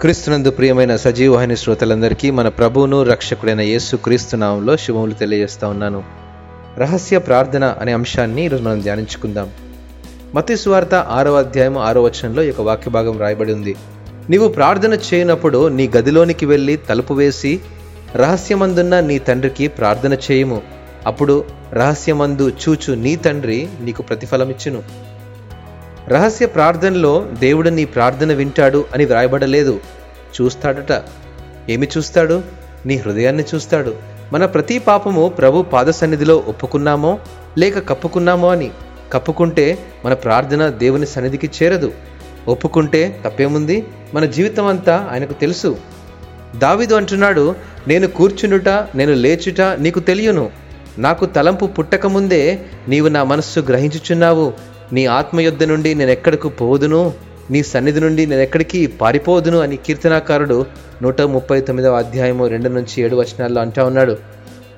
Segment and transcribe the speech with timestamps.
[0.00, 6.04] క్రీస్తునందు ప్రియమైన సజీవవాహిని శ్రోతలందరికీ మన ప్రభువును రక్షకుడైన యేసు క్రీస్తునామంలో శుభములు తెలియజేస్తా ఉన్నాను.
[6.78, 9.50] రహస్య ప్రార్థన అనే అంశాన్ని ఈరోజు మనం ధ్యానించుకుందాం.
[10.34, 13.76] మతి సువార్త ఆరో అధ్యాయం ఆరో వచనంలో ఈ యొక్క వాక్య భాగం రాయబడి ఉంది.
[14.30, 17.60] నీవు ప్రార్థన చేయనప్పుడు నీ గదిలోనికి వెళ్ళి తలుపు వేసి
[18.16, 20.62] రహస్యమందున్న నీ తండ్రికి ప్రార్థన చేయము.
[21.06, 25.08] అప్పుడు రహస్యమందు చూచు నీ తండ్రి నీకు ప్రతిఫలమిచ్చును.
[26.08, 29.80] రహస్య ప్రార్థనలో దేవుడు నీ ప్రార్థన వింటాడు అని వ్రాయబడలేదు.
[30.40, 31.02] చూస్తాడట.
[31.70, 32.42] ఏమి చూస్తాడు?
[32.86, 33.94] నీ హృదయాన్ని చూస్తాడు.
[34.32, 37.18] మన ప్రతి పాపము ప్రభు పాద సన్నిధిలో ఒప్పుకున్నామో
[37.58, 38.70] లేక కప్పుకున్నామో అని.
[39.12, 41.92] కప్పుకుంటే మన ప్రార్థన దేవుని సన్నిధికి చేరదు.
[42.48, 43.86] ఒప్పుకుంటే తప్పేముంది?
[44.14, 45.76] మన జీవితం అంతా ఆయనకు తెలుసు.
[46.56, 47.54] దావిదు అంటున్నాడు
[47.88, 50.50] నేను కూర్చుండుట నేను లేచుట నీకు తెలియను.
[50.98, 52.58] నాకు తలంపు పుట్టకముందే
[52.88, 54.52] నీవు నా మనస్సు గ్రహించుచున్నావు.
[54.92, 57.12] నీ ఆత్మయుద్ధ నుండి నేను ఎక్కడికి పోదును
[57.50, 60.66] నీ సన్నిధి నుండి నేను ఎక్కడికి పారిపోదును అని కీర్తనాకారుడు
[61.02, 64.16] నూట ముప్పై తొమ్మిదవ అధ్యాయము రెండు నుంచి ఏడు వచనాల్లో అంటా ఉన్నాడు.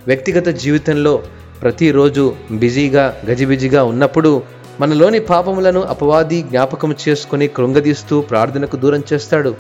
[0.07, 1.23] వ్యక్తిగత జీవితంలో
[1.63, 4.43] ప్రతిరోజు బిజీగా గజిబిజిగా ఉన్నప్పుడు
[4.81, 9.55] మనలోని పాపములను అపవాది జ్ఞాపకం చేసుకుని కృంగదీస్తూ ప్రార్థనకు దూరం చేస్తాడు.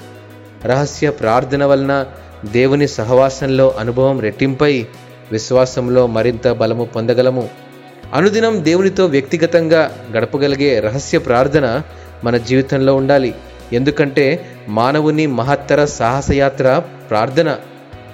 [0.64, 2.06] రహస్య ప్రార్థన వలన
[2.52, 4.86] దేవుని సహవాసంలో అనుభవం రెట్టింపై
[5.32, 7.48] విశ్వాసంలో మరింత బలము పొందగలము.
[8.14, 11.82] అనుదినం దేవునితో వ్యక్తిగతంగా గడపగలిగే రహస్య ప్రార్థన
[12.24, 13.34] మన జీవితంలో ఉండాలి.
[13.72, 17.56] ఎందుకంటే మానవుని మహత్తర సాహసయాత్ర ప్రార్థన.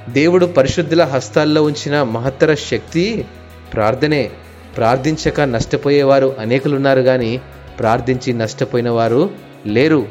[0.09, 3.27] దేవుడు పరిశుద్ధుల హస్తాల్లో ఉంచిన మహత్తర శక్తి
[3.75, 4.31] ప్రార్థనే.
[4.77, 7.41] ప్రార్థించక నష్టపోయేవారు అనేకులున్నారు కానీ
[7.79, 9.31] ప్రార్థించి నష్టపోయిన వారు
[9.67, 10.07] లేరు.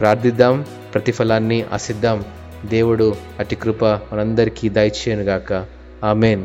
[0.00, 2.24] ప్రార్థిద్దాం ప్రతిఫలాన్ని ఆశిద్దాం.
[2.64, 5.66] దేవుడు అతి కృప మనందరికీ దయచేయనుగాక.
[6.04, 6.44] ఆమెన్.